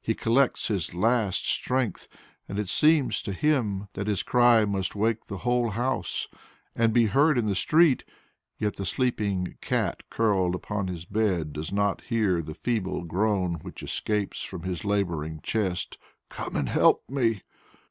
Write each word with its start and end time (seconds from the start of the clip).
He 0.00 0.14
collects 0.14 0.68
his 0.68 0.94
last 0.94 1.46
strength; 1.46 2.08
it 2.48 2.66
seems 2.70 3.20
to 3.20 3.34
him 3.34 3.88
that 3.92 4.06
his 4.06 4.22
cry 4.22 4.64
must 4.64 4.96
wake 4.96 5.26
the 5.26 5.36
whole 5.44 5.68
house 5.68 6.28
and 6.74 6.94
be 6.94 7.04
heard 7.08 7.36
in 7.36 7.44
the 7.44 7.54
street, 7.54 8.02
yet 8.56 8.76
the 8.76 8.86
sleeping 8.86 9.58
cat 9.60 10.02
curled 10.08 10.54
up 10.56 10.70
on 10.70 10.88
his 10.88 11.04
bed 11.04 11.52
does 11.52 11.74
not 11.74 12.00
hear 12.04 12.40
the 12.40 12.54
feeble 12.54 13.04
groan 13.04 13.56
which 13.60 13.82
escapes 13.82 14.42
from 14.42 14.62
his 14.62 14.82
labouring 14.86 15.40
chest, 15.42 15.98
"Come 16.30 16.56
and 16.56 16.70
help 16.70 17.02
me!" 17.10 17.42